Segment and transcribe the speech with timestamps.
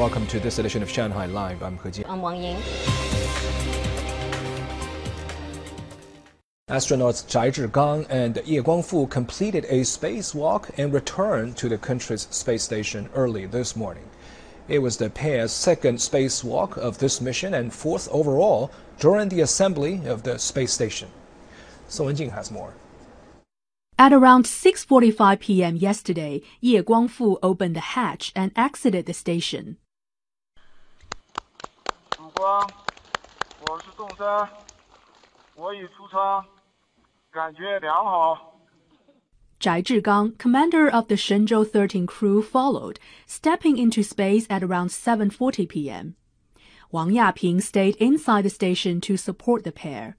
[0.00, 1.62] Welcome to this edition of Shanghai Live.
[1.62, 2.06] I'm He Jin.
[2.08, 2.56] I'm Wang Ying.
[6.70, 12.62] Astronauts Zhai Zhigang and Ye Guangfu completed a spacewalk and returned to the country's space
[12.62, 14.08] station early this morning.
[14.68, 20.00] It was the pair's second spacewalk of this mission and fourth overall during the assembly
[20.06, 21.10] of the space station.
[21.88, 22.72] Song Wenjing has more.
[23.98, 25.76] At around 6:45 p.m.
[25.76, 29.76] yesterday, Ye Guangfu opened the hatch and exited the station.
[32.39, 32.65] 曙光，
[33.67, 34.47] 我是动山，
[35.55, 36.45] 我已出舱，
[37.29, 38.53] 感觉良好。
[39.59, 45.67] Zhai Zhigang, commander of the Shenzhou 13 crew, followed, stepping into space at around 7:40
[45.67, 46.15] p.m.
[46.89, 50.15] Wang Yaping stayed inside the station to support the pair.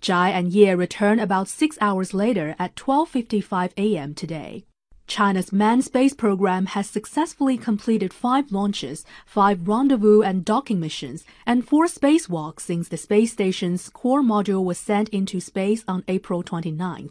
[0.00, 4.12] Zhai and Ye returned about six hours later at 12:55 a.m.
[4.14, 4.64] today.
[5.09, 11.67] China's manned space program has successfully completed five launches, five rendezvous and docking missions, and
[11.67, 17.09] four spacewalks since the space station's core module was sent into space on April 29th.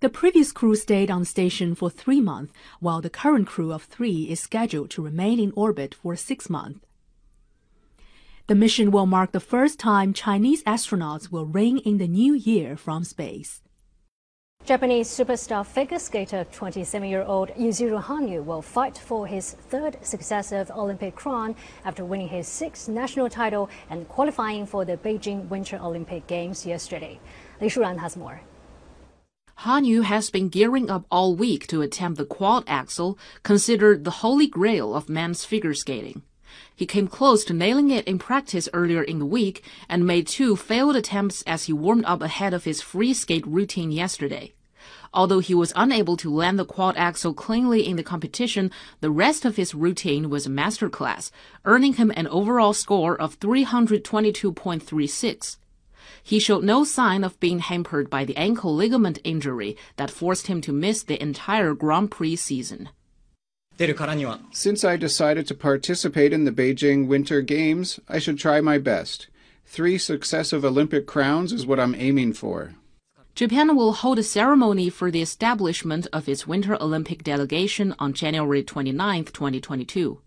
[0.00, 4.28] The previous crew stayed on station for three months, while the current crew of three
[4.28, 6.80] is scheduled to remain in orbit for six months.
[8.48, 12.76] The mission will mark the first time Chinese astronauts will ring in the new year
[12.76, 13.62] from space.
[14.66, 21.54] Japanese superstar figure skater 27-year-old Yuzuru Hanyu will fight for his third successive Olympic crown
[21.84, 27.20] after winning his sixth national title and qualifying for the Beijing Winter Olympic Games yesterday.
[27.60, 28.40] Li Shuran has more.
[29.60, 34.48] Hanyu has been gearing up all week to attempt the quad axel, considered the holy
[34.48, 36.22] grail of men's figure skating.
[36.74, 40.56] He came close to nailing it in practice earlier in the week and made two
[40.56, 44.54] failed attempts as he warmed up ahead of his free skate routine yesterday.
[45.12, 49.44] Although he was unable to land the quad axel cleanly in the competition, the rest
[49.44, 51.30] of his routine was a masterclass,
[51.64, 55.56] earning him an overall score of 322.36
[56.26, 60.60] he showed no sign of being hampered by the ankle ligament injury that forced him
[60.60, 62.88] to miss the entire Grand Prix season.
[64.52, 69.28] Since I decided to participate in the Beijing Winter Games, I should try my best.
[69.66, 72.74] Three successive Olympic crowns is what I'm aiming for.
[73.36, 78.62] Japan will hold a ceremony for the establishment of its Winter Olympic delegation on January
[78.62, 80.18] 29, 2022.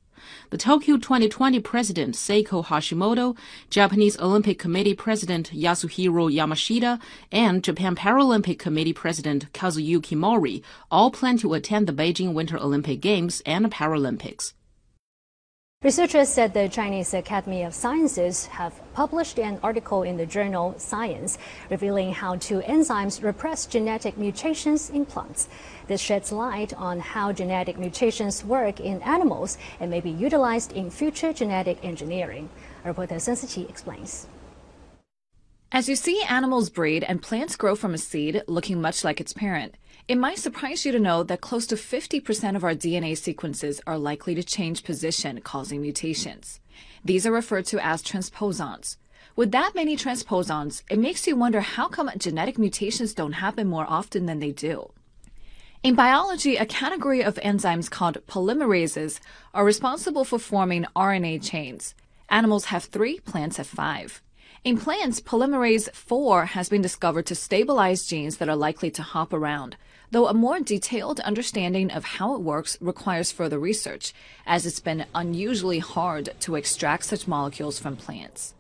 [0.51, 3.35] The Tokyo 2020 president Seiko Hashimoto,
[3.71, 11.39] Japanese Olympic Committee president Yasuhiro Yamashita, and Japan Paralympic Committee president Kazuyuki Mori all plan
[11.39, 14.53] to attend the Beijing Winter Olympic Games and Paralympics.
[15.81, 21.38] Researchers at the Chinese Academy of Sciences have published an article in the journal Science
[21.69, 25.47] revealing how two enzymes repress genetic mutations in plants.
[25.88, 30.89] This sheds light on how genetic mutations work in animals and may be utilized in
[30.89, 32.50] future genetic engineering.
[32.84, 34.28] Reporter Sun Siqi explains.
[35.72, 39.31] As you see animals breed and plants grow from a seed looking much like its
[39.31, 39.75] parent,
[40.09, 43.99] it might surprise you to know that close to 50% of our DNA sequences are
[43.99, 46.59] likely to change position, causing mutations.
[47.05, 48.97] These are referred to as transposons.
[49.35, 53.85] With that many transposons, it makes you wonder how come genetic mutations don't happen more
[53.87, 54.91] often than they do.
[55.83, 59.19] In biology, a category of enzymes called polymerases
[59.53, 61.93] are responsible for forming RNA chains.
[62.29, 64.23] Animals have three, plants have five.
[64.63, 69.31] In plants, polymerase 4 has been discovered to stabilize genes that are likely to hop
[69.31, 69.77] around,
[70.11, 74.13] though a more detailed understanding of how it works requires further research,
[74.45, 78.53] as it's been unusually hard to extract such molecules from plants.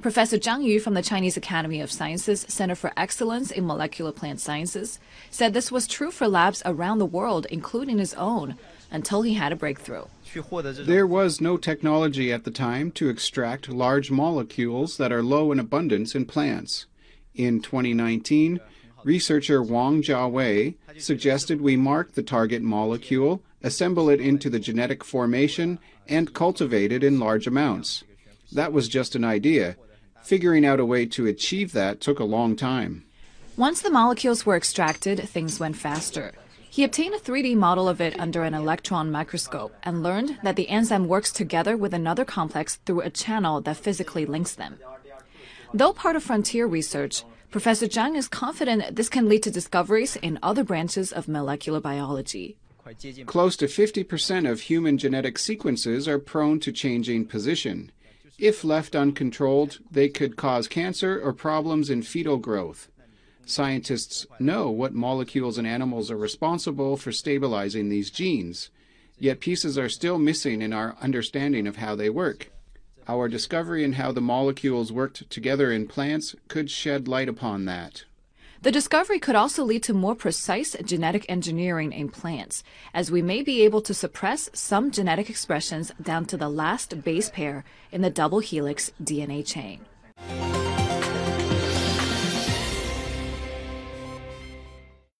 [0.00, 4.40] Professor Zhang Yu from the Chinese Academy of Sciences Center for Excellence in Molecular Plant
[4.40, 4.98] Sciences
[5.30, 8.56] said this was true for labs around the world, including his own,
[8.90, 10.04] until he had a breakthrough.
[10.34, 15.60] There was no technology at the time to extract large molecules that are low in
[15.60, 16.86] abundance in plants.
[17.34, 18.60] In 2019,
[19.04, 25.78] researcher Wang Jiawei suggested we mark the target molecule, assemble it into the genetic formation,
[26.08, 28.04] and cultivate it in large amounts.
[28.52, 29.76] That was just an idea.
[30.22, 33.04] Figuring out a way to achieve that took a long time.
[33.56, 36.32] Once the molecules were extracted, things went faster.
[36.68, 40.68] He obtained a 3D model of it under an electron microscope and learned that the
[40.68, 44.80] enzyme works together with another complex through a channel that physically links them.
[45.74, 50.38] Though part of frontier research, Professor Zhang is confident this can lead to discoveries in
[50.40, 52.56] other branches of molecular biology.
[53.26, 57.90] Close to 50% of human genetic sequences are prone to changing position.
[58.38, 62.88] If left uncontrolled, they could cause cancer or problems in fetal growth.
[63.44, 68.70] Scientists know what molecules in animals are responsible for stabilizing these genes,
[69.18, 72.52] yet pieces are still missing in our understanding of how they work.
[73.06, 78.04] Our discovery in how the molecules worked together in plants could shed light upon that.
[78.62, 82.64] The discovery could also lead to more precise genetic engineering in plants,
[82.94, 87.28] as we may be able to suppress some genetic expressions down to the last base
[87.28, 89.84] pair in the double helix DNA chain.